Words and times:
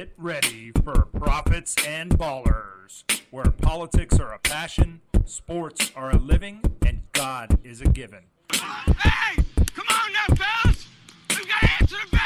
Get 0.00 0.14
ready 0.16 0.72
for 0.82 1.08
Prophets 1.12 1.76
and 1.86 2.10
Ballers, 2.18 3.04
where 3.30 3.50
politics 3.50 4.18
are 4.18 4.32
a 4.32 4.38
passion, 4.38 5.02
sports 5.26 5.92
are 5.94 6.12
a 6.12 6.16
living, 6.16 6.62
and 6.86 7.02
God 7.12 7.58
is 7.64 7.82
a 7.82 7.84
given. 7.84 8.20
Hey! 8.50 9.42
Come 9.74 9.84
on 9.90 10.12
now, 10.14 10.34
fellas! 10.34 10.86
We've 11.28 11.46
got 11.46 11.60
to 11.60 11.70
answer 11.82 11.96
the 12.10 12.16
bell. 12.16 12.19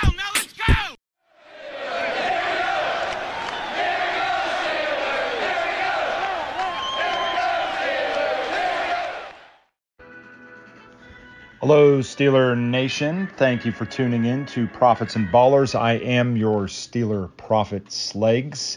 Hello, 11.66 12.00
Steeler 12.00 12.54
Nation. 12.58 13.26
Thank 13.38 13.64
you 13.64 13.72
for 13.72 13.86
tuning 13.86 14.26
in 14.26 14.44
to 14.48 14.66
Prophets 14.66 15.16
and 15.16 15.26
Ballers. 15.28 15.74
I 15.74 15.94
am 15.94 16.36
your 16.36 16.66
Steeler 16.66 17.34
Prophet 17.38 17.86
Slegs. 17.86 18.76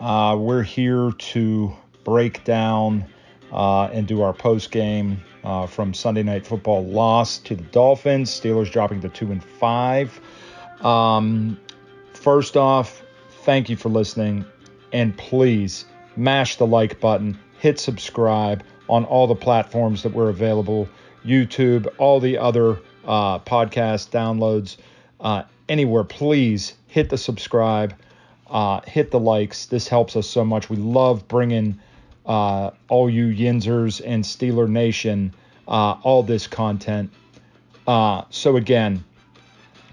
Uh, 0.00 0.36
we're 0.38 0.62
here 0.62 1.10
to 1.10 1.76
break 2.04 2.44
down 2.44 3.04
uh, 3.50 3.86
and 3.86 4.06
do 4.06 4.22
our 4.22 4.32
post 4.32 4.70
game 4.70 5.20
uh, 5.42 5.66
from 5.66 5.92
Sunday 5.92 6.22
Night 6.22 6.46
Football 6.46 6.84
loss 6.84 7.38
to 7.38 7.56
the 7.56 7.64
Dolphins. 7.64 8.30
Steelers 8.30 8.70
dropping 8.70 9.00
to 9.00 9.08
two 9.08 9.32
and 9.32 9.42
five. 9.42 10.20
Um, 10.82 11.58
first 12.12 12.56
off, 12.56 13.02
thank 13.42 13.68
you 13.68 13.74
for 13.74 13.88
listening, 13.88 14.44
and 14.92 15.18
please 15.18 15.86
mash 16.14 16.54
the 16.54 16.68
like 16.68 17.00
button, 17.00 17.36
hit 17.58 17.80
subscribe 17.80 18.62
on 18.88 19.04
all 19.06 19.26
the 19.26 19.34
platforms 19.34 20.04
that 20.04 20.12
we're 20.12 20.28
available. 20.28 20.88
YouTube, 21.26 21.88
all 21.98 22.20
the 22.20 22.38
other 22.38 22.78
uh, 23.04 23.38
podcast 23.40 24.10
downloads, 24.10 24.76
uh, 25.20 25.42
anywhere, 25.68 26.04
please 26.04 26.74
hit 26.86 27.10
the 27.10 27.18
subscribe, 27.18 27.94
uh, 28.48 28.80
hit 28.86 29.10
the 29.10 29.20
likes. 29.20 29.66
This 29.66 29.88
helps 29.88 30.16
us 30.16 30.28
so 30.28 30.44
much. 30.44 30.70
We 30.70 30.76
love 30.76 31.26
bringing 31.28 31.78
uh, 32.24 32.70
all 32.88 33.10
you 33.10 33.26
Yinzers 33.26 34.00
and 34.04 34.24
Steeler 34.24 34.68
Nation 34.68 35.34
uh, 35.68 35.96
all 36.02 36.22
this 36.22 36.46
content. 36.46 37.10
Uh, 37.86 38.22
so, 38.30 38.56
again, 38.56 39.04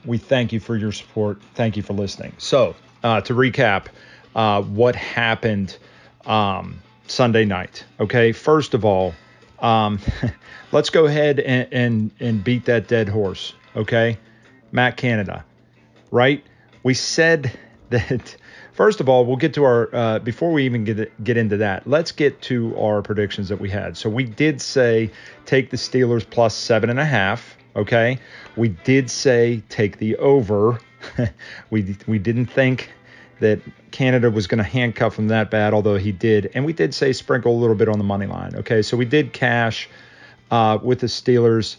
we 0.06 0.18
thank 0.18 0.52
you 0.52 0.60
for 0.60 0.76
your 0.76 0.92
support. 0.92 1.42
Thank 1.56 1.78
you 1.78 1.84
for 1.84 1.94
listening. 1.94 2.34
So, 2.38 2.76
to 3.02 3.34
recap, 3.34 3.88
what 4.34 4.96
happened 4.96 5.78
um, 6.26 6.80
Sunday 7.08 7.46
night? 7.46 7.84
Okay, 8.00 8.32
first 8.32 8.74
of 8.74 8.86
all, 8.86 9.14
um, 9.64 10.00
let's 10.72 10.92
go 10.92 11.06
ahead 11.06 11.40
and, 11.40 11.68
and, 11.72 12.12
and 12.20 12.44
beat 12.44 12.66
that 12.66 12.88
dead 12.88 13.10
horse, 13.10 13.56
okay? 13.76 14.20
Matt 14.72 14.98
Canada, 14.98 15.44
right? 16.12 16.44
We 16.84 16.94
said 16.94 17.58
that. 17.90 18.36
First 18.74 19.00
of 19.00 19.08
all, 19.08 19.24
we'll 19.26 19.38
get 19.38 19.54
to 19.54 19.64
our 19.64 19.94
uh, 19.94 20.20
before 20.20 20.52
we 20.52 20.66
even 20.66 20.84
get 20.84 21.24
get 21.24 21.38
into 21.38 21.58
that. 21.58 21.88
Let's 21.88 22.12
get 22.12 22.42
to 22.44 22.76
our 22.76 23.04
predictions 23.04 23.50
that 23.50 23.60
we 23.60 23.70
had. 23.70 23.96
So 23.96 24.10
we 24.10 24.24
did 24.24 24.60
say 24.60 25.12
take 25.46 25.70
the 25.70 25.78
Steelers 25.78 26.28
plus 26.28 26.56
seven 26.56 26.90
and 26.90 27.00
a 27.00 27.06
half. 27.06 27.56
Okay, 27.76 28.18
we 28.56 28.70
did 28.70 29.12
say 29.12 29.62
take 29.70 30.00
the 30.00 30.16
over. 30.16 30.80
we 31.70 31.96
we 32.08 32.18
didn't 32.18 32.48
think 32.48 32.92
that 33.44 33.62
Canada 33.92 34.32
was 34.32 34.48
going 34.48 34.58
to 34.58 34.64
handcuff 34.64 35.20
him 35.20 35.28
that 35.28 35.52
bad, 35.52 35.74
although 35.74 35.98
he 35.98 36.12
did. 36.12 36.50
And 36.56 36.66
we 36.66 36.74
did 36.74 36.94
say 36.94 37.14
sprinkle 37.14 37.56
a 37.56 37.60
little 37.60 37.76
bit 37.76 37.88
on 37.88 37.98
the 37.98 38.04
money 38.04 38.26
line. 38.26 38.56
Okay, 38.56 38.82
so 38.82 38.98
we 38.98 39.06
did 39.06 39.34
cash 39.34 39.88
uh, 40.52 40.80
with 40.82 41.00
the 41.00 41.08
Steelers 41.08 41.78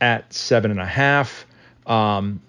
at 0.00 0.32
seven 0.32 0.70
and 0.70 0.80
a 0.80 0.86
half. 0.86 1.46
Um, 1.86 2.40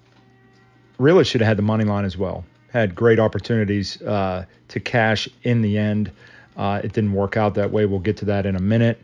really 0.97 1.23
should 1.23 1.41
have 1.41 1.47
had 1.47 1.57
the 1.57 1.63
money 1.63 1.83
line 1.83 2.05
as 2.05 2.17
well. 2.17 2.45
Had 2.71 2.95
great 2.95 3.19
opportunities 3.19 4.01
uh, 4.01 4.45
to 4.67 4.79
cash 4.79 5.29
in 5.43 5.61
the 5.61 5.77
end. 5.77 6.11
Uh, 6.55 6.81
it 6.83 6.93
didn't 6.93 7.13
work 7.13 7.37
out 7.37 7.55
that 7.55 7.71
way. 7.71 7.85
We'll 7.85 7.99
get 7.99 8.17
to 8.17 8.25
that 8.25 8.45
in 8.45 8.55
a 8.55 8.61
minute. 8.61 9.01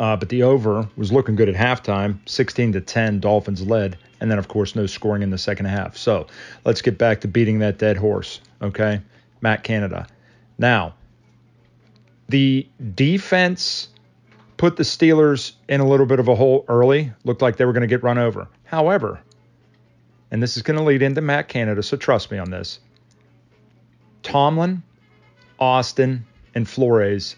Uh, 0.00 0.16
but 0.16 0.28
the 0.28 0.42
over 0.42 0.88
was 0.96 1.12
looking 1.12 1.36
good 1.36 1.48
at 1.48 1.54
halftime, 1.54 2.18
16 2.26 2.72
to 2.72 2.80
10. 2.80 3.20
Dolphins 3.20 3.66
led, 3.66 3.98
and 4.20 4.30
then 4.30 4.38
of 4.38 4.48
course 4.48 4.74
no 4.74 4.86
scoring 4.86 5.22
in 5.22 5.30
the 5.30 5.38
second 5.38 5.66
half. 5.66 5.96
So 5.96 6.26
let's 6.64 6.82
get 6.82 6.98
back 6.98 7.20
to 7.20 7.28
beating 7.28 7.60
that 7.60 7.78
dead 7.78 7.96
horse. 7.96 8.40
Okay, 8.60 9.00
Matt 9.40 9.64
Canada. 9.64 10.06
Now, 10.58 10.94
the 12.28 12.66
defense 12.94 13.88
put 14.56 14.76
the 14.76 14.82
Steelers 14.82 15.52
in 15.68 15.80
a 15.80 15.86
little 15.86 16.06
bit 16.06 16.20
of 16.20 16.28
a 16.28 16.34
hole 16.34 16.64
early. 16.68 17.12
Looked 17.24 17.42
like 17.42 17.56
they 17.56 17.64
were 17.64 17.72
going 17.72 17.82
to 17.82 17.86
get 17.86 18.02
run 18.02 18.18
over. 18.18 18.48
However, 18.64 19.20
and 20.30 20.42
this 20.42 20.56
is 20.56 20.62
going 20.62 20.78
to 20.78 20.82
lead 20.82 21.02
into 21.02 21.20
Matt 21.20 21.48
Canada, 21.48 21.82
so 21.82 21.96
trust 21.96 22.30
me 22.30 22.38
on 22.38 22.50
this. 22.50 22.80
Tomlin, 24.22 24.82
Austin, 25.58 26.24
and 26.54 26.68
Flores 26.68 27.36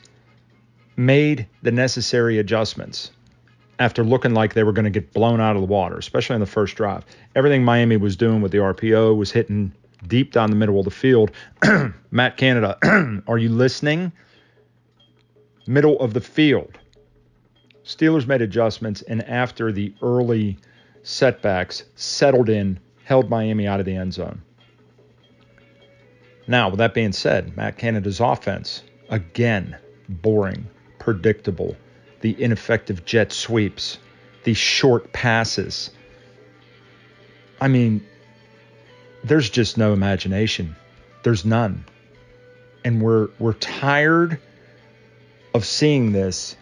made 0.97 1.47
the 1.62 1.72
necessary 1.72 2.38
adjustments 2.38 3.10
after 3.78 4.05
looking 4.05 4.34
like 4.34 4.55
they 4.55 4.62
were 4.62 4.72
going 4.72 4.84
to 4.84 4.91
get 4.91 5.12
blown 5.12 5.41
out 5.41 5.56
of 5.56 5.62
the 5.62 5.66
water, 5.66 5.97
especially 5.97 6.34
in 6.34 6.41
the 6.41 6.47
first 6.47 6.77
drive. 6.77 7.05
Everything 7.34 7.65
Miami 7.65 7.97
was 7.97 8.16
doing 8.16 8.41
with 8.41 8.53
the 8.53 8.59
RPO 8.59 9.16
was 9.16 9.32
hitting 9.32 9.72
deep 10.06 10.32
down 10.32 10.50
the 10.50 10.56
middle 10.56 10.78
of 10.78 10.84
the 10.84 10.91
field. 10.91 11.31
Matt 12.10 12.37
Canada, 12.37 12.78
are 13.27 13.38
you 13.38 13.49
listening? 13.49 14.12
Middle 15.66 15.99
of 15.99 16.15
the 16.15 16.21
field. 16.21 16.78
Steelers 17.84 18.26
made 18.26 18.43
adjustments, 18.43 19.03
and 19.03 19.22
after 19.25 19.72
the 19.72 19.93
early 20.03 20.56
setbacks, 21.03 21.84
settled 21.97 22.49
in, 22.49 22.78
held 23.05 23.28
Miami 23.28 23.66
out 23.66 23.81
of 23.81 23.87
the 23.87 23.94
end 23.94 24.15
zone. 24.15 24.41
Now, 26.47 26.69
with 26.69 26.78
that 26.78 26.94
being 26.94 27.12
said, 27.12 27.56
Matt 27.56 27.78
Canada's 27.78 28.21
offense, 28.21 28.82
again, 29.09 29.76
boring 30.09 30.69
predictable, 31.04 31.76
the 32.22 32.42
ineffective 32.42 33.04
jet 33.04 33.31
sweeps, 33.31 33.98
the 34.44 34.54
short 34.54 35.12
passes. 35.12 35.91
I 37.60 37.69
mean, 37.69 38.06
there's 39.22 39.50
just 39.50 39.76
no 39.76 39.93
imagination. 39.93 40.76
There's 41.22 41.44
none. 41.44 41.84
And 42.84 43.03
we're 43.03 43.28
we're 43.38 43.53
tired 43.53 44.41
of 45.53 45.66
seeing 45.66 46.12
this, 46.12 46.56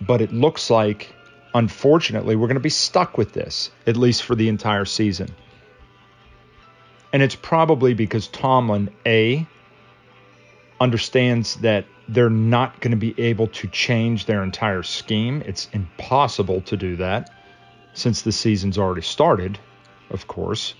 but 0.00 0.20
it 0.20 0.32
looks 0.32 0.68
like 0.68 1.14
unfortunately 1.54 2.34
we're 2.34 2.48
going 2.48 2.54
to 2.56 2.60
be 2.60 2.68
stuck 2.68 3.16
with 3.16 3.32
this 3.32 3.70
at 3.86 3.96
least 3.96 4.24
for 4.24 4.34
the 4.34 4.48
entire 4.48 4.84
season. 4.84 5.32
And 7.12 7.22
it's 7.22 7.36
probably 7.36 7.94
because 7.94 8.26
Tomlin 8.26 8.90
A 9.06 9.46
understands 10.80 11.56
that 11.56 11.86
they're 12.08 12.30
not 12.30 12.80
going 12.80 12.90
to 12.92 12.96
be 12.96 13.18
able 13.18 13.48
to 13.48 13.68
change 13.68 14.26
their 14.26 14.42
entire 14.42 14.82
scheme. 14.82 15.42
It's 15.46 15.68
impossible 15.72 16.60
to 16.62 16.76
do 16.76 16.96
that 16.96 17.30
since 17.94 18.22
the 18.22 18.32
season's 18.32 18.78
already 18.78 19.02
started, 19.02 19.58
of 20.10 20.26
course. 20.26 20.74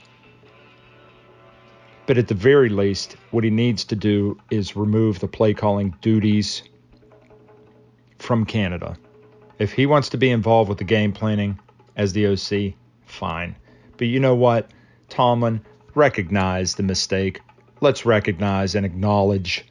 But 2.06 2.18
at 2.18 2.28
the 2.28 2.34
very 2.34 2.68
least, 2.68 3.16
what 3.30 3.42
he 3.42 3.50
needs 3.50 3.84
to 3.86 3.96
do 3.96 4.38
is 4.50 4.76
remove 4.76 5.18
the 5.18 5.26
play 5.26 5.54
calling 5.54 5.96
duties 6.00 6.62
from 8.18 8.44
Canada. 8.44 8.96
If 9.58 9.72
he 9.72 9.86
wants 9.86 10.10
to 10.10 10.18
be 10.18 10.30
involved 10.30 10.68
with 10.68 10.78
the 10.78 10.84
game 10.84 11.12
planning 11.12 11.58
as 11.96 12.12
the 12.12 12.26
OC, 12.26 12.74
fine. 13.06 13.56
But 13.96 14.06
you 14.06 14.20
know 14.20 14.34
what? 14.34 14.70
Tomlin, 15.08 15.62
recognize 15.94 16.74
the 16.74 16.82
mistake. 16.82 17.40
Let's 17.80 18.06
recognize 18.06 18.74
and 18.74 18.86
acknowledge 18.86 19.64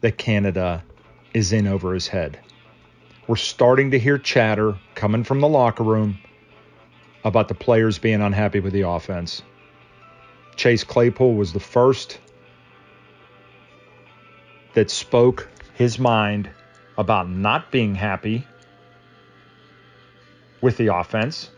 that 0.00 0.18
Canada 0.18 0.84
is 1.34 1.52
in 1.52 1.66
over 1.66 1.94
his 1.94 2.08
head. 2.08 2.38
We're 3.26 3.36
starting 3.36 3.90
to 3.90 3.98
hear 3.98 4.18
chatter 4.18 4.76
coming 4.94 5.24
from 5.24 5.40
the 5.40 5.48
locker 5.48 5.82
room 5.82 6.18
about 7.24 7.48
the 7.48 7.54
players 7.54 7.98
being 7.98 8.22
unhappy 8.22 8.60
with 8.60 8.72
the 8.72 8.82
offense. 8.82 9.42
Chase 10.56 10.84
Claypool 10.84 11.34
was 11.34 11.52
the 11.52 11.60
first 11.60 12.18
that 14.74 14.90
spoke 14.90 15.48
his 15.74 15.98
mind 15.98 16.48
about 16.96 17.28
not 17.28 17.70
being 17.70 17.94
happy 17.94 18.46
with 20.60 20.76
the 20.76 20.94
offense. 20.94 21.50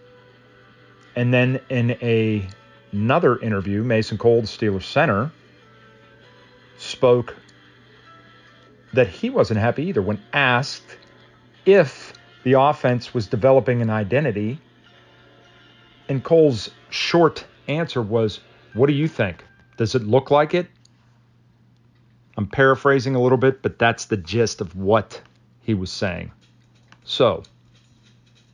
And 1.17 1.33
then 1.33 1.61
in 1.71 1.93
a, 2.03 2.47
another 2.93 3.39
interview, 3.39 3.83
Mason 3.83 4.19
Cole, 4.19 4.43
the 4.43 4.47
Steelers 4.47 4.85
center, 4.85 5.31
spoke 6.79 7.35
that 8.93 9.09
he 9.09 9.31
wasn't 9.31 9.61
happy 9.61 9.85
either 9.85 10.03
when 10.03 10.21
asked 10.33 10.97
if 11.65 12.13
the 12.45 12.55
offense 12.55 13.15
was 13.15 13.27
developing 13.27 13.83
an 13.83 13.91
identity. 13.91 14.59
And 16.09 16.25
Cole's 16.25 16.71
short 16.91 17.45
answer 17.69 18.03
was, 18.03 18.41
What 18.75 18.87
do 18.87 18.93
you 18.93 19.09
think? 19.09 19.45
Does 19.77 19.95
it 19.95 20.03
look 20.03 20.31
like 20.31 20.55
it? 20.55 20.67
I'm 22.37 22.47
paraphrasing 22.47 23.15
a 23.15 23.21
little 23.23 23.39
bit, 23.39 23.63
but 23.63 23.79
that's 23.79 24.07
the 24.07 24.17
gist 24.17 24.61
of 24.61 24.75
what 24.77 25.21
he 25.63 25.75
was 25.75 25.91
saying. 25.91 26.33
So, 27.05 27.43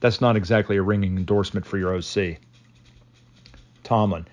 that's 0.01 0.21
not 0.21 0.37
exactly 0.37 0.77
a 0.77 0.83
ringing 0.83 1.17
endorsement 1.17 1.65
for 1.67 1.79
your 1.79 1.95
OC. 1.95 2.39
Tomlin, 3.85 4.27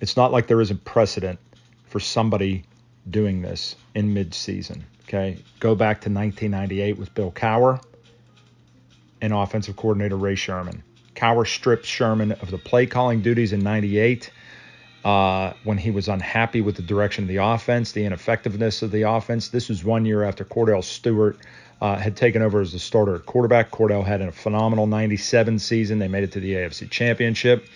it's 0.00 0.16
not 0.16 0.32
like 0.32 0.46
there 0.46 0.60
isn't 0.60 0.84
precedent 0.84 1.38
for 1.86 2.00
somebody 2.00 2.64
doing 3.10 3.42
this 3.42 3.76
in 3.94 4.14
midseason. 4.14 4.82
Okay, 5.06 5.38
go 5.60 5.74
back 5.74 6.00
to 6.02 6.10
1998 6.10 6.98
with 6.98 7.14
Bill 7.14 7.30
Cowher 7.30 7.82
and 9.20 9.32
offensive 9.32 9.76
coordinator 9.76 10.16
Ray 10.16 10.34
Sherman. 10.34 10.82
Cowher 11.14 11.46
stripped 11.46 11.84
Sherman 11.84 12.32
of 12.32 12.50
the 12.50 12.58
play 12.58 12.86
calling 12.86 13.20
duties 13.20 13.52
in 13.52 13.60
98 13.62 14.30
uh, 15.04 15.52
when 15.64 15.78
he 15.78 15.90
was 15.90 16.08
unhappy 16.08 16.60
with 16.60 16.76
the 16.76 16.82
direction 16.82 17.24
of 17.24 17.28
the 17.28 17.36
offense, 17.36 17.92
the 17.92 18.04
ineffectiveness 18.04 18.82
of 18.82 18.90
the 18.90 19.02
offense. 19.02 19.48
This 19.48 19.68
was 19.68 19.84
one 19.84 20.06
year 20.06 20.24
after 20.24 20.44
Kordell 20.44 20.82
Stewart 20.82 21.38
uh, 21.80 21.96
had 21.96 22.16
taken 22.16 22.40
over 22.40 22.60
as 22.60 22.72
the 22.72 22.78
starter 22.78 23.18
quarterback. 23.18 23.70
Kordell 23.70 24.04
had 24.04 24.22
a 24.22 24.32
phenomenal 24.32 24.86
97 24.86 25.58
season. 25.58 25.98
They 25.98 26.08
made 26.08 26.24
it 26.24 26.32
to 26.32 26.40
the 26.40 26.54
AFC 26.54 26.90
Championship. 26.90 27.66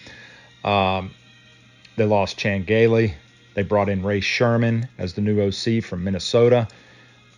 Um, 0.65 1.11
they 1.97 2.05
lost 2.05 2.39
Chan 2.39 2.65
Gailey. 2.65 3.15
They 3.55 3.63
brought 3.63 3.89
in 3.89 4.03
Ray 4.03 4.21
Sherman 4.21 4.89
as 4.99 5.15
the 5.15 5.21
new 5.21 5.43
OC 5.43 5.83
from 5.85 6.05
Minnesota. 6.05 6.69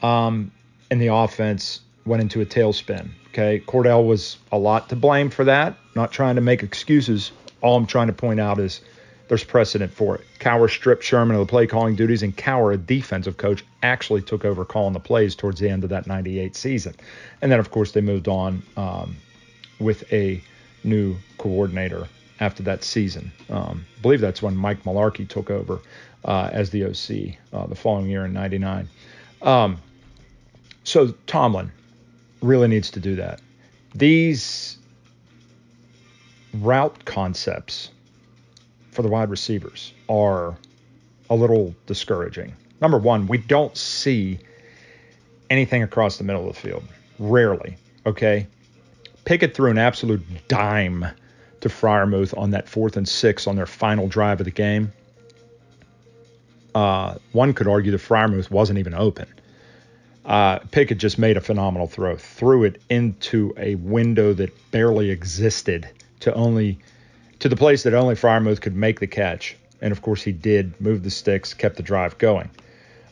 Um, 0.02 0.50
and 0.90 1.00
the 1.00 1.08
offense 1.08 1.80
went 2.04 2.22
into 2.22 2.40
a 2.40 2.46
tailspin. 2.46 3.10
Okay. 3.28 3.62
Kordell 3.66 4.06
was 4.06 4.38
a 4.50 4.58
lot 4.58 4.88
to 4.88 4.96
blame 4.96 5.30
for 5.30 5.44
that. 5.44 5.76
Not 5.94 6.10
trying 6.12 6.34
to 6.34 6.40
make 6.40 6.62
excuses. 6.62 7.32
All 7.60 7.76
I'm 7.76 7.86
trying 7.86 8.08
to 8.08 8.12
point 8.12 8.40
out 8.40 8.58
is 8.58 8.80
there's 9.28 9.44
precedent 9.44 9.92
for 9.92 10.16
it. 10.16 10.22
Cowher 10.40 10.68
stripped 10.68 11.04
Sherman 11.04 11.36
of 11.36 11.46
the 11.46 11.50
play 11.50 11.64
calling 11.64 11.94
duties, 11.94 12.24
and 12.24 12.36
Cowher, 12.36 12.74
a 12.74 12.76
defensive 12.76 13.36
coach, 13.36 13.64
actually 13.84 14.22
took 14.22 14.44
over 14.44 14.64
calling 14.64 14.92
the 14.92 14.98
plays 14.98 15.36
towards 15.36 15.60
the 15.60 15.68
end 15.68 15.84
of 15.84 15.90
that 15.90 16.08
98 16.08 16.56
season. 16.56 16.94
And 17.40 17.52
then, 17.52 17.60
of 17.60 17.70
course, 17.70 17.92
they 17.92 18.00
moved 18.00 18.26
on 18.26 18.62
um, 18.76 19.16
with 19.78 20.12
a 20.12 20.42
new 20.82 21.16
coordinator 21.38 22.08
after 22.40 22.64
that 22.64 22.82
season. 22.82 23.30
Um, 23.50 23.86
I 23.98 24.02
believe 24.02 24.20
that's 24.20 24.42
when 24.42 24.56
Mike 24.56 24.82
Mularkey 24.82 25.28
took 25.28 25.48
over 25.48 25.80
uh, 26.24 26.50
as 26.52 26.70
the 26.70 26.86
OC 26.86 27.36
uh, 27.52 27.66
the 27.68 27.76
following 27.76 28.10
year 28.10 28.24
in 28.24 28.32
99. 28.32 28.88
Um, 29.42 29.78
so 30.90 31.14
Tomlin 31.26 31.70
really 32.42 32.68
needs 32.68 32.90
to 32.90 33.00
do 33.00 33.14
that. 33.16 33.40
These 33.94 34.76
route 36.54 37.04
concepts 37.04 37.90
for 38.90 39.02
the 39.02 39.08
wide 39.08 39.30
receivers 39.30 39.92
are 40.08 40.56
a 41.28 41.36
little 41.36 41.74
discouraging. 41.86 42.54
Number 42.80 42.98
one, 42.98 43.28
we 43.28 43.38
don't 43.38 43.76
see 43.76 44.40
anything 45.48 45.82
across 45.82 46.18
the 46.18 46.24
middle 46.24 46.48
of 46.48 46.54
the 46.54 46.60
field. 46.60 46.82
Rarely. 47.18 47.76
Okay. 48.04 48.46
Pickett 49.24 49.54
threw 49.54 49.70
an 49.70 49.78
absolute 49.78 50.22
dime 50.48 51.06
to 51.60 51.68
Freiermuth 51.68 52.36
on 52.36 52.50
that 52.50 52.68
fourth 52.68 52.96
and 52.96 53.08
six 53.08 53.46
on 53.46 53.54
their 53.54 53.66
final 53.66 54.08
drive 54.08 54.40
of 54.40 54.44
the 54.44 54.50
game. 54.50 54.92
Uh, 56.74 57.16
one 57.32 57.52
could 57.52 57.68
argue 57.68 57.92
that 57.92 58.00
Freiermuth 58.00 58.50
wasn't 58.50 58.78
even 58.78 58.94
open. 58.94 59.28
Uh, 60.24 60.58
Pickett 60.70 60.98
just 60.98 61.18
made 61.18 61.36
a 61.36 61.40
phenomenal 61.40 61.86
throw, 61.86 62.16
threw 62.16 62.64
it 62.64 62.80
into 62.90 63.54
a 63.56 63.74
window 63.76 64.32
that 64.34 64.70
barely 64.70 65.10
existed 65.10 65.88
to 66.20 66.34
only 66.34 66.78
to 67.38 67.48
the 67.48 67.56
place 67.56 67.84
that 67.84 67.94
only 67.94 68.14
Freiermuth 68.14 68.60
could 68.60 68.76
make 68.76 69.00
the 69.00 69.06
catch. 69.06 69.56
And 69.80 69.92
of 69.92 70.02
course, 70.02 70.22
he 70.22 70.32
did 70.32 70.78
move 70.80 71.02
the 71.02 71.10
sticks, 71.10 71.54
kept 71.54 71.76
the 71.76 71.82
drive 71.82 72.18
going. 72.18 72.50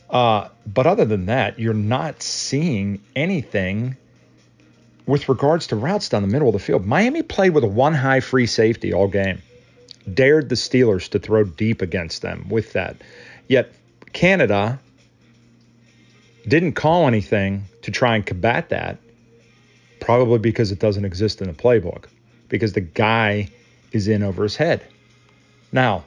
Uh, 0.09 0.49
but 0.65 0.85
other 0.87 1.05
than 1.05 1.25
that, 1.27 1.59
you're 1.59 1.73
not 1.73 2.21
seeing 2.21 3.01
anything 3.15 3.97
with 5.05 5.27
regards 5.27 5.67
to 5.67 5.75
routes 5.75 6.09
down 6.09 6.21
the 6.21 6.27
middle 6.27 6.47
of 6.47 6.53
the 6.53 6.59
field. 6.59 6.85
Miami 6.85 7.23
played 7.23 7.51
with 7.51 7.63
a 7.63 7.67
one 7.67 7.95
high 7.95 8.19
free 8.19 8.45
safety 8.45 8.93
all 8.93 9.07
game, 9.07 9.41
dared 10.11 10.49
the 10.49 10.55
Steelers 10.55 11.09
to 11.09 11.19
throw 11.19 11.43
deep 11.43 11.81
against 11.81 12.21
them 12.21 12.47
with 12.49 12.73
that. 12.73 12.97
Yet 13.47 13.71
Canada 14.13 14.79
didn't 16.47 16.73
call 16.73 17.07
anything 17.07 17.65
to 17.81 17.91
try 17.91 18.15
and 18.15 18.25
combat 18.25 18.69
that, 18.69 18.97
probably 19.99 20.39
because 20.39 20.71
it 20.71 20.79
doesn't 20.79 21.05
exist 21.05 21.41
in 21.41 21.47
the 21.47 21.53
playbook, 21.53 22.05
because 22.47 22.73
the 22.73 22.81
guy 22.81 23.49
is 23.91 24.07
in 24.07 24.23
over 24.23 24.43
his 24.43 24.55
head. 24.55 24.85
Now, 25.71 26.03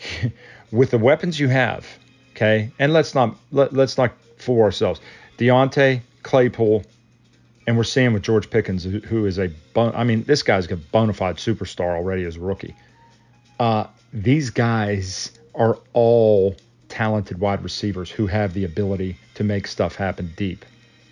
with 0.72 0.90
the 0.90 0.98
weapons 0.98 1.38
you 1.38 1.48
have, 1.48 1.86
okay, 2.32 2.70
and 2.78 2.92
let's 2.92 3.14
not 3.14 3.36
let, 3.52 3.72
let's 3.72 3.98
not 3.98 4.12
fool 4.36 4.62
ourselves. 4.62 5.00
Diontae, 5.38 6.00
Claypool, 6.22 6.84
and 7.66 7.76
we're 7.76 7.84
seeing 7.84 8.12
with 8.12 8.22
George 8.22 8.50
Pickens, 8.50 8.84
who 8.84 9.26
is 9.26 9.38
a, 9.38 9.50
I 9.76 10.04
mean, 10.04 10.24
this 10.24 10.42
guy's 10.42 10.70
a 10.70 10.76
bona 10.76 11.12
fide 11.12 11.36
superstar 11.36 11.96
already 11.96 12.24
as 12.24 12.36
a 12.36 12.40
rookie. 12.40 12.74
Uh, 13.60 13.86
these 14.12 14.50
guys 14.50 15.38
are 15.54 15.78
all 15.92 16.56
talented 16.88 17.38
wide 17.38 17.62
receivers 17.62 18.10
who 18.10 18.26
have 18.26 18.54
the 18.54 18.64
ability 18.64 19.16
to 19.34 19.44
make 19.44 19.66
stuff 19.66 19.96
happen 19.96 20.32
deep. 20.36 20.64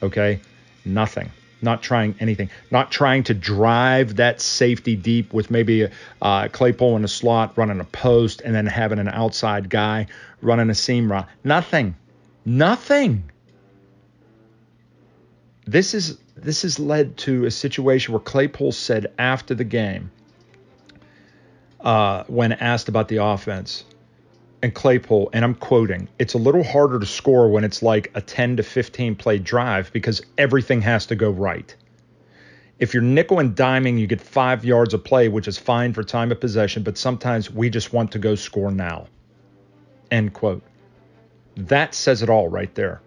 Okay, 0.02 0.40
nothing 0.84 1.30
not 1.62 1.82
trying 1.82 2.14
anything, 2.20 2.50
not 2.70 2.90
trying 2.90 3.22
to 3.24 3.34
drive 3.34 4.16
that 4.16 4.40
safety 4.40 4.96
deep 4.96 5.32
with 5.32 5.50
maybe 5.50 5.82
a 5.82 5.90
uh, 6.22 6.48
Claypool 6.48 6.96
in 6.96 7.04
a 7.04 7.08
slot, 7.08 7.56
running 7.56 7.80
a 7.80 7.84
post, 7.84 8.42
and 8.42 8.54
then 8.54 8.66
having 8.66 8.98
an 8.98 9.08
outside 9.08 9.70
guy 9.70 10.06
running 10.42 10.70
a 10.70 10.74
seam 10.74 11.10
route. 11.10 11.26
Nothing, 11.44 11.94
nothing. 12.44 13.30
This 15.66 15.94
is 15.94 16.18
this 16.36 16.62
has 16.62 16.78
led 16.78 17.16
to 17.18 17.46
a 17.46 17.50
situation 17.50 18.12
where 18.12 18.20
Claypool 18.20 18.72
said 18.72 19.12
after 19.18 19.54
the 19.54 19.64
game, 19.64 20.10
uh, 21.80 22.24
when 22.28 22.52
asked 22.52 22.88
about 22.88 23.08
the 23.08 23.16
offense, 23.16 23.84
and 24.62 24.74
Claypool, 24.74 25.30
and 25.32 25.44
I'm 25.44 25.54
quoting, 25.54 26.08
it's 26.18 26.34
a 26.34 26.38
little 26.38 26.64
harder 26.64 26.98
to 26.98 27.06
score 27.06 27.48
when 27.50 27.64
it's 27.64 27.82
like 27.82 28.10
a 28.14 28.20
10 28.20 28.56
to 28.56 28.62
15 28.62 29.16
play 29.16 29.38
drive 29.38 29.92
because 29.92 30.22
everything 30.38 30.82
has 30.82 31.06
to 31.06 31.14
go 31.14 31.30
right. 31.30 31.74
If 32.78 32.92
you're 32.92 33.02
nickel 33.02 33.38
and 33.38 33.56
diming, 33.56 33.98
you 33.98 34.06
get 34.06 34.20
five 34.20 34.64
yards 34.64 34.92
of 34.92 35.02
play, 35.02 35.28
which 35.28 35.48
is 35.48 35.56
fine 35.56 35.92
for 35.94 36.02
time 36.02 36.30
of 36.30 36.40
possession, 36.40 36.82
but 36.82 36.98
sometimes 36.98 37.50
we 37.50 37.70
just 37.70 37.92
want 37.92 38.12
to 38.12 38.18
go 38.18 38.34
score 38.34 38.70
now. 38.70 39.06
End 40.10 40.32
quote. 40.32 40.62
That 41.56 41.94
says 41.94 42.22
it 42.22 42.28
all 42.28 42.48
right 42.48 42.74
there. 42.74 43.00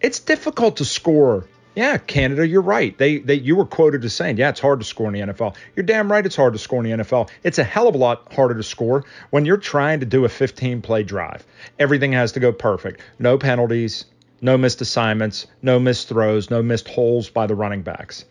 It's 0.00 0.20
difficult 0.20 0.78
to 0.78 0.84
score 0.84 1.46
yeah, 1.74 1.96
Canada, 1.96 2.46
you're 2.46 2.60
right. 2.60 2.96
They 2.98 3.18
they 3.18 3.34
you 3.34 3.56
were 3.56 3.64
quoted 3.64 4.04
as 4.04 4.14
saying, 4.14 4.36
yeah, 4.36 4.50
it's 4.50 4.60
hard 4.60 4.80
to 4.80 4.84
score 4.84 5.06
in 5.06 5.14
the 5.14 5.32
NFL. 5.32 5.56
You're 5.74 5.86
damn 5.86 6.10
right 6.10 6.24
it's 6.24 6.36
hard 6.36 6.52
to 6.52 6.58
score 6.58 6.84
in 6.84 6.90
the 6.90 7.04
NFL. 7.04 7.30
It's 7.42 7.58
a 7.58 7.64
hell 7.64 7.88
of 7.88 7.94
a 7.94 7.98
lot 7.98 8.32
harder 8.32 8.54
to 8.54 8.62
score 8.62 9.04
when 9.30 9.44
you're 9.44 9.56
trying 9.56 10.00
to 10.00 10.06
do 10.06 10.24
a 10.24 10.28
15 10.28 10.82
play 10.82 11.02
drive. 11.02 11.46
Everything 11.78 12.12
has 12.12 12.32
to 12.32 12.40
go 12.40 12.52
perfect. 12.52 13.00
No 13.18 13.38
penalties, 13.38 14.04
no 14.42 14.58
missed 14.58 14.80
assignments, 14.82 15.46
no 15.62 15.78
missed 15.78 16.08
throws, 16.08 16.50
no 16.50 16.62
missed 16.62 16.88
holes 16.88 17.30
by 17.30 17.46
the 17.46 17.54
running 17.54 17.82
backs. 17.82 18.24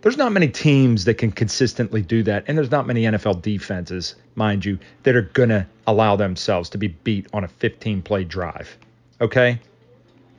There's 0.00 0.16
not 0.16 0.32
many 0.32 0.48
teams 0.48 1.04
that 1.04 1.14
can 1.14 1.30
consistently 1.30 2.02
do 2.02 2.24
that, 2.24 2.44
and 2.48 2.58
there's 2.58 2.72
not 2.72 2.88
many 2.88 3.02
NFL 3.04 3.40
defenses, 3.40 4.16
mind 4.34 4.64
you, 4.64 4.80
that 5.04 5.14
are 5.14 5.22
going 5.22 5.50
to 5.50 5.64
allow 5.86 6.16
themselves 6.16 6.70
to 6.70 6.78
be 6.78 6.88
beat 6.88 7.28
on 7.32 7.44
a 7.44 7.48
15 7.48 8.02
play 8.02 8.24
drive. 8.24 8.76
Okay? 9.20 9.60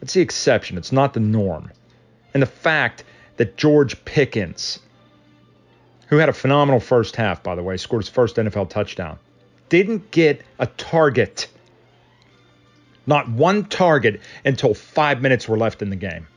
It's 0.04 0.16
the 0.16 0.20
exception, 0.20 0.78
it's 0.78 0.92
not 0.92 1.14
the 1.14 1.22
norm. 1.22 1.72
And 2.34 2.44
the 2.44 2.48
fact 2.48 3.06
that 3.38 3.56
George 3.56 4.04
Pickens, 4.04 4.80
who 6.08 6.18
had 6.18 6.28
a 6.28 6.34
phenomenal 6.34 6.82
first 6.82 7.16
half, 7.16 7.42
by 7.42 7.56
the 7.56 7.64
way, 7.64 7.78
scored 7.78 8.04
his 8.04 8.10
first 8.10 8.36
NFL 8.36 8.70
touchdown, 8.70 9.18
didn't 9.70 10.12
get 10.12 10.42
a 10.60 10.66
target. 10.68 11.48
Not 13.08 13.30
one 13.30 13.64
target 13.64 14.20
until 14.44 14.74
five 14.74 15.22
minutes 15.22 15.48
were 15.48 15.58
left 15.58 15.82
in 15.82 15.90
the 15.90 15.96
game. 15.96 16.28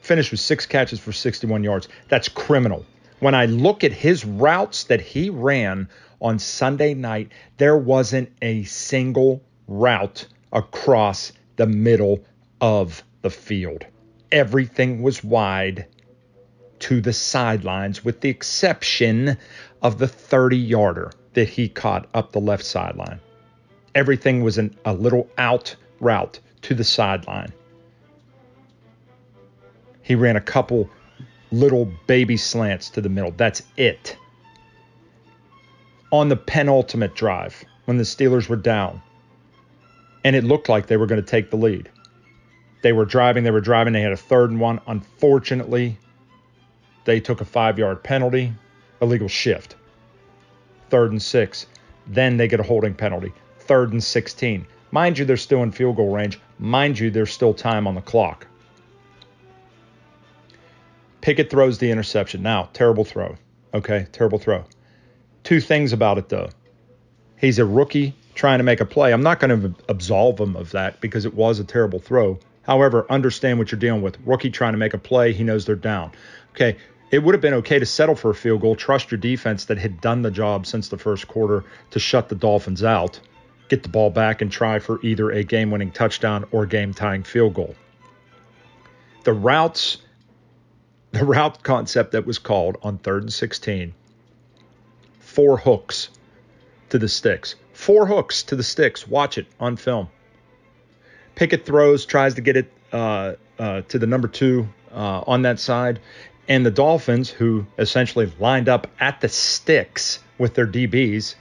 Finished 0.00 0.32
with 0.32 0.40
six 0.40 0.66
catches 0.66 0.98
for 0.98 1.12
61 1.12 1.62
yards. 1.62 1.86
That's 2.08 2.28
criminal. 2.28 2.84
When 3.20 3.36
I 3.36 3.46
look 3.46 3.84
at 3.84 3.92
his 3.92 4.24
routes 4.24 4.82
that 4.84 5.00
he 5.00 5.30
ran 5.30 5.88
on 6.20 6.40
Sunday 6.40 6.94
night, 6.94 7.30
there 7.58 7.78
wasn't 7.78 8.32
a 8.42 8.64
single 8.64 9.40
route 9.68 10.26
across 10.52 11.30
the 11.56 11.66
middle 11.66 12.24
of 12.60 13.02
the 13.22 13.30
field. 13.30 13.84
Everything 14.32 15.02
was 15.02 15.24
wide 15.24 15.86
to 16.78 17.00
the 17.00 17.12
sidelines, 17.12 18.04
with 18.04 18.20
the 18.20 18.28
exception 18.28 19.36
of 19.82 19.98
the 19.98 20.08
30 20.08 20.56
yarder 20.56 21.12
that 21.34 21.48
he 21.48 21.68
caught 21.68 22.08
up 22.14 22.32
the 22.32 22.40
left 22.40 22.64
sideline. 22.64 23.20
Everything 23.94 24.42
was 24.42 24.58
an, 24.58 24.76
a 24.84 24.92
little 24.92 25.28
out 25.38 25.74
route 26.00 26.38
to 26.62 26.74
the 26.74 26.84
sideline. 26.84 27.52
He 30.02 30.14
ran 30.14 30.36
a 30.36 30.40
couple 30.40 30.88
little 31.50 31.90
baby 32.06 32.36
slants 32.36 32.90
to 32.90 33.00
the 33.00 33.08
middle. 33.08 33.32
That's 33.32 33.62
it. 33.76 34.16
On 36.12 36.28
the 36.28 36.36
penultimate 36.36 37.14
drive, 37.14 37.64
when 37.86 37.96
the 37.96 38.04
Steelers 38.04 38.48
were 38.48 38.56
down, 38.56 39.02
and 40.26 40.34
it 40.34 40.42
looked 40.42 40.68
like 40.68 40.88
they 40.88 40.96
were 40.96 41.06
going 41.06 41.22
to 41.22 41.26
take 41.26 41.50
the 41.50 41.56
lead. 41.56 41.88
They 42.82 42.90
were 42.92 43.04
driving, 43.04 43.44
they 43.44 43.52
were 43.52 43.60
driving, 43.60 43.92
they 43.92 44.00
had 44.00 44.10
a 44.10 44.16
third 44.16 44.50
and 44.50 44.58
one. 44.58 44.80
Unfortunately, 44.88 45.96
they 47.04 47.20
took 47.20 47.40
a 47.40 47.44
five 47.44 47.78
yard 47.78 48.02
penalty, 48.02 48.52
illegal 49.00 49.28
shift. 49.28 49.76
Third 50.90 51.12
and 51.12 51.22
six. 51.22 51.66
Then 52.08 52.38
they 52.38 52.48
get 52.48 52.58
a 52.58 52.64
holding 52.64 52.92
penalty. 52.92 53.32
Third 53.60 53.92
and 53.92 54.02
16. 54.02 54.66
Mind 54.90 55.16
you, 55.16 55.24
they're 55.24 55.36
still 55.36 55.62
in 55.62 55.70
field 55.70 55.94
goal 55.94 56.12
range. 56.12 56.40
Mind 56.58 56.98
you, 56.98 57.08
there's 57.08 57.32
still 57.32 57.54
time 57.54 57.86
on 57.86 57.94
the 57.94 58.00
clock. 58.00 58.48
Pickett 61.20 61.50
throws 61.50 61.78
the 61.78 61.92
interception. 61.92 62.42
Now, 62.42 62.68
terrible 62.72 63.04
throw. 63.04 63.36
Okay, 63.74 64.08
terrible 64.10 64.40
throw. 64.40 64.64
Two 65.44 65.60
things 65.60 65.92
about 65.92 66.18
it, 66.18 66.28
though. 66.30 66.48
He's 67.36 67.60
a 67.60 67.64
rookie 67.64 68.16
trying 68.36 68.58
to 68.58 68.64
make 68.64 68.80
a 68.80 68.84
play. 68.84 69.12
I'm 69.12 69.22
not 69.22 69.40
going 69.40 69.60
to 69.60 69.74
absolve 69.88 70.38
him 70.38 70.54
of 70.54 70.70
that 70.70 71.00
because 71.00 71.24
it 71.24 71.34
was 71.34 71.58
a 71.58 71.64
terrible 71.64 71.98
throw. 71.98 72.38
However, 72.62 73.06
understand 73.10 73.58
what 73.58 73.72
you're 73.72 73.80
dealing 73.80 74.02
with. 74.02 74.18
Rookie 74.24 74.50
trying 74.50 74.74
to 74.74 74.78
make 74.78 74.94
a 74.94 74.98
play, 74.98 75.32
he 75.32 75.42
knows 75.42 75.64
they're 75.64 75.74
down. 75.74 76.12
Okay, 76.50 76.76
it 77.10 77.22
would 77.22 77.34
have 77.34 77.40
been 77.40 77.54
okay 77.54 77.78
to 77.78 77.86
settle 77.86 78.14
for 78.14 78.30
a 78.30 78.34
field 78.34 78.60
goal, 78.60 78.76
trust 78.76 79.10
your 79.10 79.18
defense 79.18 79.64
that 79.66 79.78
had 79.78 80.00
done 80.00 80.22
the 80.22 80.30
job 80.30 80.66
since 80.66 80.88
the 80.88 80.98
first 80.98 81.28
quarter 81.28 81.64
to 81.90 81.98
shut 81.98 82.28
the 82.28 82.34
Dolphins 82.34 82.84
out, 82.84 83.18
get 83.68 83.82
the 83.82 83.88
ball 83.88 84.10
back, 84.10 84.42
and 84.42 84.52
try 84.52 84.78
for 84.78 85.00
either 85.02 85.30
a 85.30 85.42
game 85.42 85.70
winning 85.70 85.90
touchdown 85.90 86.44
or 86.50 86.66
game 86.66 86.92
tying 86.92 87.22
field 87.22 87.54
goal. 87.54 87.74
The 89.24 89.32
routes, 89.32 89.98
the 91.12 91.24
route 91.24 91.62
concept 91.62 92.12
that 92.12 92.26
was 92.26 92.38
called 92.38 92.76
on 92.82 92.98
third 92.98 93.22
and 93.22 93.32
16, 93.32 93.94
four 95.20 95.56
hooks 95.56 96.10
to 96.90 96.98
the 96.98 97.08
sticks. 97.08 97.54
Four 97.76 98.06
hooks 98.06 98.42
to 98.44 98.56
the 98.56 98.62
sticks. 98.62 99.06
Watch 99.06 99.36
it 99.36 99.46
on 99.60 99.76
film. 99.76 100.08
Pickett 101.34 101.66
throws, 101.66 102.06
tries 102.06 102.34
to 102.34 102.40
get 102.40 102.56
it 102.56 102.72
uh, 102.90 103.34
uh, 103.58 103.82
to 103.82 103.98
the 103.98 104.06
number 104.06 104.28
two 104.28 104.66
uh, 104.90 105.22
on 105.26 105.42
that 105.42 105.60
side. 105.60 106.00
And 106.48 106.64
the 106.64 106.70
Dolphins, 106.70 107.28
who 107.28 107.66
essentially 107.78 108.32
lined 108.40 108.70
up 108.70 108.88
at 108.98 109.20
the 109.20 109.28
sticks 109.28 110.20
with 110.38 110.54
their 110.54 110.66
DBs, 110.66 111.34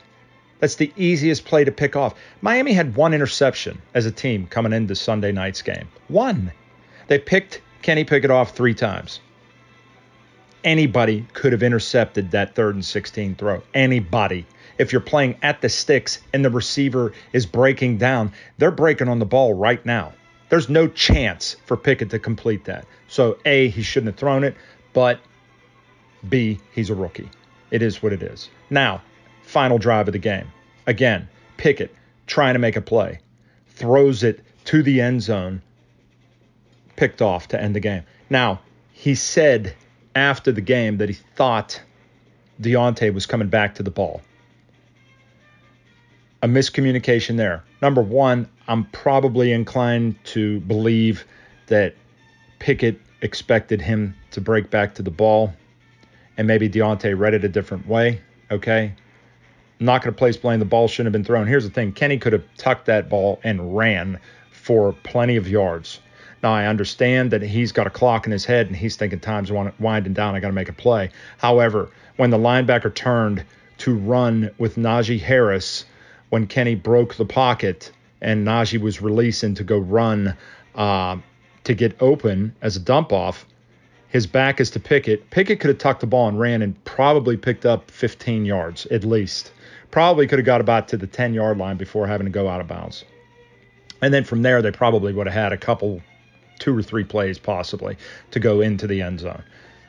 that's 0.59 0.75
the 0.75 0.91
easiest 0.97 1.45
play 1.45 1.63
to 1.63 1.71
pick 1.71 1.95
off. 1.95 2.13
Miami 2.41 2.73
had 2.73 2.97
one 2.97 3.13
interception 3.13 3.81
as 3.93 4.05
a 4.05 4.11
team 4.11 4.45
coming 4.45 4.73
into 4.73 4.93
Sunday 4.93 5.31
night's 5.31 5.61
game. 5.61 5.87
One. 6.09 6.51
They 7.07 7.17
picked 7.17 7.61
Kenny 7.81 8.03
Pickett 8.03 8.29
off 8.29 8.53
three 8.55 8.73
times. 8.73 9.21
Anybody 10.65 11.25
could 11.33 11.53
have 11.53 11.63
intercepted 11.63 12.31
that 12.31 12.55
third 12.55 12.75
and 12.75 12.83
16 12.83 13.35
throw. 13.35 13.63
Anybody 13.73 14.45
if 14.77 14.91
you're 14.91 15.01
playing 15.01 15.37
at 15.41 15.61
the 15.61 15.69
sticks 15.69 16.19
and 16.33 16.43
the 16.43 16.49
receiver 16.49 17.13
is 17.33 17.45
breaking 17.45 17.97
down, 17.97 18.31
they're 18.57 18.71
breaking 18.71 19.07
on 19.07 19.19
the 19.19 19.25
ball 19.25 19.53
right 19.53 19.85
now. 19.85 20.13
There's 20.49 20.69
no 20.69 20.87
chance 20.87 21.55
for 21.65 21.77
Pickett 21.77 22.09
to 22.11 22.19
complete 22.19 22.65
that. 22.65 22.85
So, 23.07 23.37
A, 23.45 23.69
he 23.69 23.81
shouldn't 23.81 24.13
have 24.13 24.19
thrown 24.19 24.43
it, 24.43 24.55
but 24.93 25.19
B, 26.27 26.59
he's 26.71 26.89
a 26.89 26.95
rookie. 26.95 27.29
It 27.71 27.81
is 27.81 28.03
what 28.03 28.13
it 28.13 28.21
is. 28.21 28.49
Now, 28.69 29.01
final 29.43 29.77
drive 29.77 30.07
of 30.07 30.13
the 30.13 30.19
game. 30.19 30.47
Again, 30.87 31.27
Pickett 31.57 31.93
trying 32.27 32.53
to 32.53 32.59
make 32.59 32.75
a 32.75 32.81
play, 32.81 33.19
throws 33.67 34.23
it 34.23 34.43
to 34.65 34.83
the 34.83 35.01
end 35.01 35.21
zone, 35.21 35.61
picked 36.95 37.21
off 37.21 37.47
to 37.49 37.61
end 37.61 37.75
the 37.75 37.79
game. 37.79 38.03
Now, 38.29 38.61
he 38.91 39.15
said 39.15 39.75
after 40.15 40.51
the 40.51 40.61
game 40.61 40.97
that 40.97 41.09
he 41.09 41.15
thought 41.35 41.81
Diontae 42.61 43.13
was 43.13 43.25
coming 43.25 43.49
back 43.49 43.75
to 43.75 43.83
the 43.83 43.91
ball 43.91 44.21
a 46.45 46.47
miscommunication 46.47 47.37
there. 47.37 47.63
Number 47.81 48.03
one, 48.03 48.47
I'm 48.67 48.83
probably 48.91 49.51
inclined 49.51 50.15
to 50.25 50.59
believe 50.59 51.25
that 51.65 51.95
Pickett 52.59 53.01
expected 53.21 53.81
him 53.81 54.15
to 54.29 54.41
break 54.41 54.69
back 54.69 54.93
to 54.95 55.01
the 55.01 55.09
ball, 55.09 55.51
and 56.37 56.47
maybe 56.47 56.69
Diontae 56.69 57.17
read 57.17 57.33
it 57.33 57.43
a 57.43 57.49
different 57.49 57.87
way. 57.87 58.21
Okay. 58.51 58.93
I'm 59.79 59.85
not 59.87 60.03
going 60.03 60.13
to 60.13 60.17
place 60.17 60.37
blame. 60.37 60.59
The 60.59 60.65
ball 60.65 60.87
shouldn't 60.87 61.07
have 61.07 61.13
been 61.13 61.25
thrown. 61.25 61.47
Here's 61.47 61.63
the 61.63 61.71
thing 61.71 61.91
Kenny 61.91 62.19
could 62.19 62.33
have 62.33 62.43
tucked 62.57 62.85
that 62.85 63.09
ball 63.09 63.39
and 63.43 63.75
ran 63.75 64.19
for 64.51 64.93
plenty 64.93 65.37
of 65.37 65.49
yards. 65.49 65.99
Now, 66.43 66.53
I 66.53 66.67
understand 66.67 67.31
that 67.31 67.41
he's 67.41 67.71
got 67.71 67.87
a 67.87 67.89
clock 67.89 68.27
in 68.27 68.31
his 68.31 68.45
head 68.45 68.67
and 68.67 68.75
he's 68.75 68.95
thinking 68.95 69.19
time's 69.19 69.51
winding 69.51 70.13
down. 70.13 70.35
I 70.35 70.39
got 70.39 70.49
to 70.49 70.53
make 70.53 70.69
a 70.69 70.73
play. 70.73 71.09
However, 71.39 71.89
when 72.17 72.29
the 72.29 72.37
linebacker 72.37 72.93
turned 72.93 73.43
to 73.79 73.95
run 73.95 74.51
with 74.59 74.75
Najee 74.75 75.19
Harris, 75.19 75.85
when 76.35 76.47
Kenny 76.47 76.75
broke 76.75 77.15
the 77.15 77.23
pocket 77.23 77.93
and 78.19 78.45
Najee 78.45 78.81
was 78.81 79.01
releasing 79.01 79.55
to 79.55 79.63
go 79.63 79.77
run 79.77 80.35
uh, 80.75 81.15
to 81.63 81.73
get 81.73 81.95
open 82.01 82.53
as 82.61 82.75
a 82.75 82.79
dump 82.81 83.13
off. 83.13 83.45
His 84.09 84.27
back 84.27 84.59
is 84.59 84.69
to 84.71 84.79
Pickett. 84.81 85.29
Pickett 85.29 85.61
could 85.61 85.69
have 85.69 85.77
tucked 85.77 86.01
the 86.01 86.07
ball 86.07 86.27
and 86.27 86.37
ran 86.37 86.61
and 86.61 86.83
probably 86.83 87.37
picked 87.37 87.65
up 87.65 87.89
15 87.89 88.43
yards 88.43 88.85
at 88.87 89.05
least. 89.05 89.53
Probably 89.91 90.27
could 90.27 90.37
have 90.37 90.45
got 90.45 90.59
about 90.59 90.89
to 90.89 90.97
the 90.97 91.07
10 91.07 91.33
yard 91.33 91.57
line 91.57 91.77
before 91.77 92.05
having 92.05 92.25
to 92.25 92.31
go 92.31 92.49
out 92.49 92.59
of 92.59 92.67
bounds. 92.67 93.05
And 94.01 94.13
then 94.13 94.25
from 94.25 94.41
there, 94.41 94.61
they 94.61 94.71
probably 94.71 95.13
would 95.13 95.27
have 95.27 95.33
had 95.33 95.53
a 95.53 95.57
couple, 95.57 96.01
two 96.59 96.77
or 96.77 96.83
three 96.83 97.05
plays 97.05 97.39
possibly 97.39 97.95
to 98.31 98.41
go 98.41 98.59
into 98.59 98.87
the 98.87 99.01
end 99.01 99.21
zone. 99.21 99.41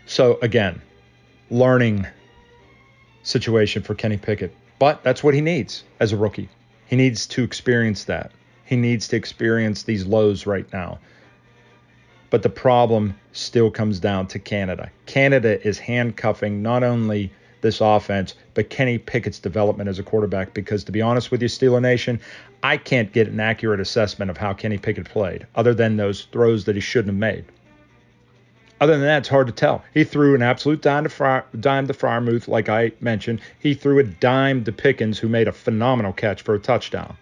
So 0.04 0.38
again, 0.42 0.80
learning 1.50 2.06
situation 3.24 3.82
for 3.82 3.96
Kenny 3.96 4.16
Pickett. 4.16 4.54
But 4.78 5.02
that's 5.02 5.24
what 5.24 5.34
he 5.34 5.40
needs 5.40 5.84
as 6.00 6.12
a 6.12 6.16
rookie. 6.16 6.48
He 6.86 6.96
needs 6.96 7.26
to 7.28 7.42
experience 7.42 8.04
that. 8.04 8.30
He 8.64 8.76
needs 8.76 9.08
to 9.08 9.16
experience 9.16 9.82
these 9.84 10.06
lows 10.06 10.46
right 10.46 10.70
now. 10.72 10.98
But 12.30 12.42
the 12.42 12.48
problem 12.48 13.14
still 13.32 13.70
comes 13.70 14.00
down 14.00 14.26
to 14.28 14.38
Canada. 14.38 14.90
Canada 15.06 15.64
is 15.66 15.78
handcuffing 15.78 16.62
not 16.62 16.82
only 16.82 17.32
this 17.60 17.80
offense, 17.80 18.34
but 18.54 18.70
Kenny 18.70 18.98
Pickett's 18.98 19.38
development 19.38 19.88
as 19.88 19.98
a 19.98 20.02
quarterback. 20.02 20.52
Because 20.52 20.84
to 20.84 20.92
be 20.92 21.00
honest 21.00 21.30
with 21.30 21.40
you, 21.40 21.48
Steeler 21.48 21.80
Nation, 21.80 22.20
I 22.62 22.76
can't 22.76 23.12
get 23.12 23.28
an 23.28 23.40
accurate 23.40 23.80
assessment 23.80 24.30
of 24.30 24.36
how 24.36 24.52
Kenny 24.52 24.78
Pickett 24.78 25.08
played, 25.08 25.46
other 25.54 25.74
than 25.74 25.96
those 25.96 26.24
throws 26.26 26.64
that 26.64 26.74
he 26.74 26.80
shouldn't 26.80 27.14
have 27.14 27.18
made. 27.18 27.44
Other 28.80 28.92
than 28.92 29.02
that, 29.02 29.18
it's 29.18 29.28
hard 29.28 29.46
to 29.46 29.52
tell. 29.54 29.82
He 29.94 30.04
threw 30.04 30.34
an 30.34 30.42
absolute 30.42 30.82
dime 30.82 31.04
to, 31.04 31.08
Fry, 31.08 31.42
dime 31.58 31.86
to 31.86 31.94
Freiermuth, 31.94 32.46
like 32.46 32.68
I 32.68 32.92
mentioned. 33.00 33.40
He 33.58 33.72
threw 33.72 33.98
a 33.98 34.04
dime 34.04 34.64
to 34.64 34.72
Pickens, 34.72 35.18
who 35.18 35.28
made 35.28 35.48
a 35.48 35.52
phenomenal 35.52 36.12
catch 36.12 36.42
for 36.42 36.54
a 36.54 36.58
touchdown. 36.58 37.16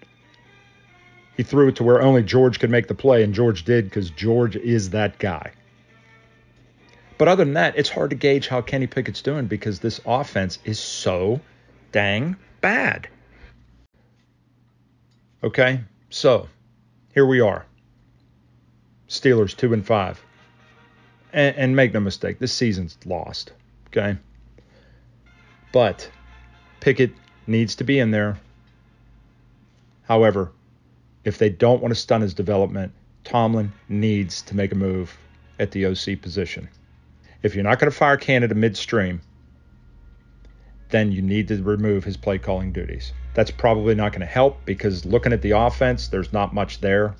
He 1.36 1.44
threw 1.44 1.68
it 1.68 1.76
to 1.76 1.84
where 1.84 2.02
only 2.02 2.22
George 2.22 2.58
could 2.58 2.70
make 2.70 2.88
the 2.88 2.94
play, 2.94 3.22
and 3.22 3.34
George 3.34 3.64
did 3.64 3.84
because 3.84 4.10
George 4.10 4.56
is 4.56 4.90
that 4.90 5.18
guy. 5.18 5.52
But 7.18 7.28
other 7.28 7.44
than 7.44 7.54
that, 7.54 7.78
it's 7.78 7.88
hard 7.88 8.10
to 8.10 8.16
gauge 8.16 8.48
how 8.48 8.60
Kenny 8.60 8.88
Pickett's 8.88 9.22
doing 9.22 9.46
because 9.46 9.78
this 9.78 10.00
offense 10.04 10.58
is 10.64 10.80
so 10.80 11.40
dang 11.92 12.36
bad. 12.60 13.08
Okay, 15.44 15.82
so 16.10 16.48
here 17.12 17.26
we 17.26 17.40
are. 17.40 17.64
Steelers 19.08 19.56
two 19.56 19.72
and 19.72 19.86
five 19.86 20.23
and, 21.34 21.56
and 21.56 21.76
make 21.76 21.92
no 21.92 22.00
mistake, 22.00 22.38
this 22.38 22.52
season's 22.52 22.96
lost. 23.04 23.52
Okay. 23.88 24.16
But 25.72 26.08
Pickett 26.80 27.12
needs 27.46 27.74
to 27.76 27.84
be 27.84 27.98
in 27.98 28.12
there. 28.12 28.38
However, 30.04 30.52
if 31.24 31.38
they 31.38 31.48
don't 31.48 31.82
want 31.82 31.92
to 31.92 32.00
stun 32.00 32.20
his 32.20 32.34
development, 32.34 32.92
Tomlin 33.24 33.72
needs 33.88 34.42
to 34.42 34.56
make 34.56 34.72
a 34.72 34.76
move 34.76 35.16
at 35.58 35.72
the 35.72 35.86
OC 35.86 36.20
position. 36.20 36.68
If 37.42 37.54
you're 37.54 37.64
not 37.64 37.78
going 37.78 37.90
to 37.90 37.96
fire 37.96 38.16
Canada 38.16 38.54
midstream, 38.54 39.20
then 40.90 41.10
you 41.10 41.22
need 41.22 41.48
to 41.48 41.62
remove 41.62 42.04
his 42.04 42.16
play 42.16 42.38
calling 42.38 42.72
duties. 42.72 43.12
That's 43.34 43.50
probably 43.50 43.94
not 43.94 44.12
going 44.12 44.20
to 44.20 44.26
help 44.26 44.64
because 44.64 45.04
looking 45.04 45.32
at 45.32 45.42
the 45.42 45.52
offense, 45.52 46.08
there's 46.08 46.32
not 46.32 46.54
much 46.54 46.80
there 46.80 47.16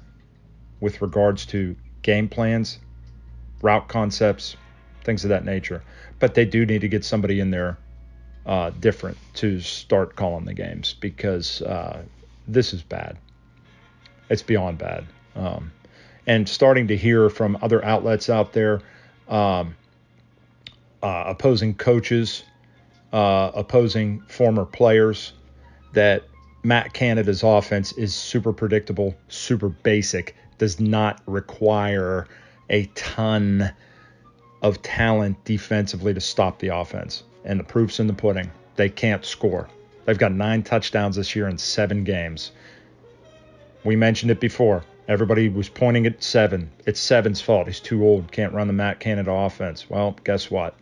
with 0.80 1.02
regards 1.02 1.47
to 1.47 1.75
game 2.02 2.28
plans 2.28 2.78
route 3.63 3.89
concepts, 3.89 4.57
things 5.05 5.25
of 5.25 5.31
that 5.31 5.45
nature. 5.45 5.83
But 6.19 6.35
they 6.35 6.45
do 6.45 6.65
need 6.67 6.81
to 6.81 6.89
get 6.89 7.05
somebody 7.05 7.41
in 7.41 7.51
there 7.51 7.79
uh, 8.47 8.71
different 8.81 9.17
to 9.35 9.61
start 9.61 10.17
calling 10.17 10.45
the 10.45 10.55
games 10.55 10.95
because 11.01 11.63
uh, 11.63 12.03
this 12.47 12.73
is 12.73 12.83
bad. 12.83 13.17
It's 14.29 14.43
beyond 14.43 14.79
bad. 14.79 15.07
Um, 15.35 15.73
and 16.27 16.49
starting 16.49 16.89
to 16.89 16.97
hear 16.97 17.29
from 17.29 17.59
other 17.61 17.85
outlets 17.85 18.31
out 18.31 18.53
there, 18.53 18.81
um, 19.29 19.75
uh, 21.03 21.25
opposing 21.27 21.75
coaches, 21.75 22.45
uh, 23.13 23.51
opposing 23.55 24.23
former 24.29 24.65
players, 24.65 25.33
that 25.93 26.25
Matt 26.63 26.95
Canada's 26.95 27.43
offense 27.43 27.93
is 27.93 28.15
super 28.15 28.53
predictable, 28.53 29.15
super 29.29 29.69
basic, 29.69 30.35
does 30.59 30.81
not 30.81 31.21
require 31.27 32.27
a 32.71 32.87
ton 32.94 33.73
of 34.62 34.83
talent 34.83 35.44
defensively 35.44 36.14
to 36.14 36.21
stop 36.21 36.59
the 36.59 36.68
offense. 36.68 37.25
And 37.44 37.61
the 37.61 37.64
proof's 37.64 38.00
in 38.00 38.06
the 38.06 38.12
pudding. 38.12 38.50
They 38.76 38.88
can't 38.88 39.25
score. 39.25 39.68
They've 40.04 40.18
got 40.18 40.33
nine 40.33 40.62
touchdowns 40.62 41.16
this 41.16 41.37
year 41.37 41.49
in 41.49 41.59
seven 41.59 42.04
games. 42.04 42.52
We 43.85 43.97
mentioned 43.97 44.30
it 44.30 44.40
before. 44.40 44.85
Everybody 45.06 45.49
was 45.49 45.68
pointing 45.68 46.06
at 46.06 46.23
seven. 46.23 46.71
It's 46.87 47.00
seven's 47.00 47.40
fault. 47.40 47.66
He's 47.66 47.80
too 47.80 48.02
old, 48.04 48.33
can't 48.33 48.54
run 48.54 48.66
the 48.66 48.73
Matt 48.73 49.00
Canada 49.00 49.30
offense. 49.30 49.90
Well, 49.90 50.16
guess 50.25 50.50
what? 50.50 50.75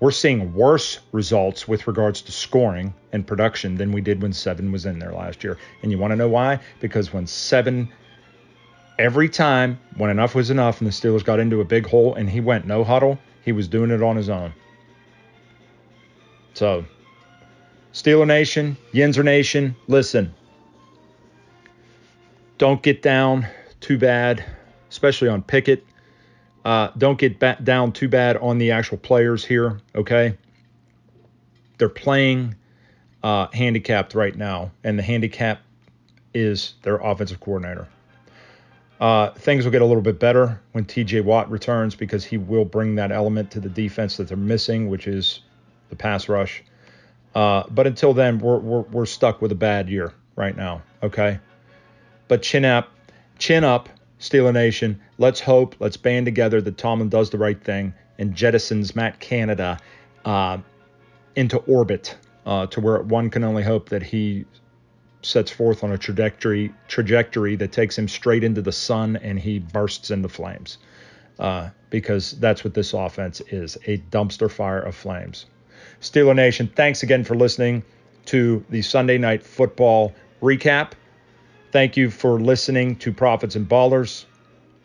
we're 0.00 0.10
seeing 0.10 0.52
worse 0.52 1.00
results 1.12 1.66
with 1.66 1.86
regards 1.86 2.20
to 2.22 2.32
scoring 2.32 2.92
and 3.12 3.26
production 3.26 3.76
than 3.76 3.92
we 3.92 4.00
did 4.00 4.22
when 4.22 4.32
seven 4.32 4.70
was 4.70 4.84
in 4.84 4.98
there 4.98 5.12
last 5.12 5.42
year. 5.42 5.56
And 5.82 5.90
you 5.90 5.98
want 5.98 6.12
to 6.12 6.16
know 6.16 6.28
why? 6.28 6.60
Because 6.80 7.12
when 7.12 7.26
seven, 7.26 7.90
every 8.98 9.28
time 9.28 9.78
when 9.96 10.10
enough 10.10 10.34
was 10.34 10.50
enough 10.50 10.80
and 10.80 10.88
the 10.88 10.92
Steelers 10.92 11.24
got 11.24 11.38
into 11.38 11.60
a 11.60 11.64
big 11.64 11.86
hole 11.86 12.14
and 12.14 12.28
he 12.28 12.40
went 12.40 12.66
no 12.66 12.84
huddle, 12.84 13.18
he 13.44 13.52
was 13.52 13.68
doing 13.68 13.90
it 13.90 14.02
on 14.02 14.16
his 14.16 14.28
own. 14.28 14.52
So, 16.54 16.84
Steeler 17.92 18.26
Nation, 18.26 18.76
Yinzer 18.92 19.24
Nation, 19.24 19.76
listen. 19.88 20.34
Don't 22.58 22.82
get 22.82 23.02
down 23.02 23.46
too 23.80 23.98
bad, 23.98 24.44
especially 24.88 25.28
on 25.28 25.42
Pickett. 25.42 25.84
Uh, 26.64 26.90
don't 26.96 27.18
get 27.18 27.38
back 27.38 27.62
down 27.62 27.92
too 27.92 28.08
bad 28.08 28.36
on 28.38 28.58
the 28.58 28.72
actual 28.72 28.98
players 28.98 29.44
here, 29.44 29.80
okay? 29.94 30.36
They're 31.78 31.88
playing 31.88 32.56
uh, 33.22 33.48
handicapped 33.52 34.14
right 34.14 34.34
now, 34.34 34.72
and 34.82 34.98
the 34.98 35.02
handicap 35.02 35.60
is 36.32 36.74
their 36.82 36.96
offensive 36.96 37.40
coordinator. 37.40 37.86
Uh, 39.00 39.30
things 39.32 39.64
will 39.64 39.72
get 39.72 39.82
a 39.82 39.84
little 39.84 40.02
bit 40.02 40.18
better 40.18 40.60
when 40.72 40.84
TJ 40.84 41.22
Watt 41.22 41.50
returns 41.50 41.94
because 41.94 42.24
he 42.24 42.38
will 42.38 42.64
bring 42.64 42.94
that 42.94 43.12
element 43.12 43.50
to 43.50 43.60
the 43.60 43.68
defense 43.68 44.16
that 44.16 44.28
they're 44.28 44.36
missing, 44.36 44.88
which 44.88 45.06
is 45.06 45.40
the 45.90 45.96
pass 45.96 46.28
rush. 46.28 46.62
Uh, 47.34 47.64
but 47.70 47.86
until 47.86 48.14
then, 48.14 48.38
we're, 48.38 48.58
we're, 48.58 48.80
we're 48.80 49.06
stuck 49.06 49.42
with 49.42 49.52
a 49.52 49.56
bad 49.56 49.90
year 49.90 50.14
right 50.36 50.56
now, 50.56 50.82
okay? 51.02 51.38
But 52.28 52.42
chin 52.42 52.64
up, 52.64 52.88
chin 53.38 53.64
up, 53.64 53.90
Steeler 54.18 54.54
Nation. 54.54 54.98
Let's 55.18 55.40
hope, 55.40 55.76
let's 55.78 55.98
band 55.98 56.24
together 56.24 56.62
that 56.62 56.78
Tomlin 56.78 57.10
does 57.10 57.28
the 57.28 57.38
right 57.38 57.62
thing 57.62 57.92
and 58.18 58.34
jettisons 58.34 58.96
Matt 58.96 59.20
Canada 59.20 59.78
uh, 60.24 60.58
into 61.34 61.58
orbit 61.58 62.16
uh, 62.46 62.66
to 62.68 62.80
where 62.80 63.02
one 63.02 63.28
can 63.28 63.44
only 63.44 63.62
hope 63.62 63.90
that 63.90 64.02
he 64.02 64.46
sets 65.26 65.50
forth 65.50 65.82
on 65.82 65.92
a 65.92 65.98
trajectory 65.98 66.72
trajectory 66.88 67.56
that 67.56 67.72
takes 67.72 67.98
him 67.98 68.08
straight 68.08 68.44
into 68.44 68.62
the 68.62 68.72
sun 68.72 69.16
and 69.16 69.38
he 69.38 69.58
bursts 69.58 70.10
into 70.10 70.28
flames. 70.28 70.78
Uh, 71.38 71.68
because 71.90 72.32
that's 72.32 72.64
what 72.64 72.72
this 72.72 72.94
offense 72.94 73.42
is 73.48 73.76
a 73.86 73.98
dumpster 74.10 74.50
fire 74.50 74.80
of 74.80 74.94
flames. 74.94 75.46
Steeler 76.00 76.34
Nation, 76.34 76.70
thanks 76.74 77.02
again 77.02 77.24
for 77.24 77.34
listening 77.34 77.82
to 78.26 78.64
the 78.70 78.80
Sunday 78.82 79.18
Night 79.18 79.42
Football 79.42 80.14
recap. 80.42 80.92
Thank 81.72 81.96
you 81.96 82.10
for 82.10 82.40
listening 82.40 82.96
to 82.96 83.12
Prophets 83.12 83.54
and 83.54 83.68
Ballers. 83.68 84.24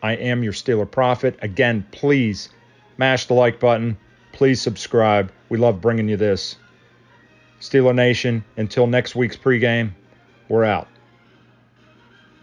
I 0.02 0.12
am 0.12 0.42
your 0.42 0.52
Steeler 0.52 0.90
Prophet. 0.90 1.38
Again, 1.40 1.86
please 1.90 2.50
mash 2.98 3.26
the 3.26 3.34
like 3.34 3.58
button. 3.58 3.96
Please 4.32 4.60
subscribe. 4.60 5.32
We 5.48 5.58
love 5.58 5.80
bringing 5.80 6.08
you 6.08 6.16
this. 6.16 6.56
Steeler 7.60 7.94
Nation, 7.94 8.44
until 8.56 8.86
next 8.86 9.14
week's 9.14 9.36
pregame, 9.36 9.92
we're 10.52 10.64
out. 10.64 10.91